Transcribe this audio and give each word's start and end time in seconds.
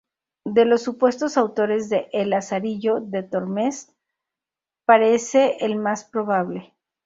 De 0.45 0.65
los 0.65 0.81
supuestos 0.81 1.37
autores 1.37 1.87
de 1.89 2.09
"El 2.11 2.31
Lazarillo 2.31 3.01
de 3.01 3.21
Tormes" 3.21 3.95
parece 4.83 5.63
el 5.63 5.75
más 5.75 6.05
probable. 6.05 6.73